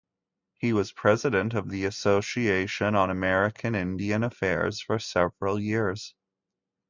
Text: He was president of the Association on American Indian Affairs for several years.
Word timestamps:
He 0.57 0.73
was 0.73 0.91
president 0.91 1.53
of 1.53 1.69
the 1.69 1.85
Association 1.85 2.95
on 2.95 3.11
American 3.11 3.75
Indian 3.75 4.23
Affairs 4.23 4.81
for 4.81 4.97
several 4.97 5.59
years. 5.59 6.15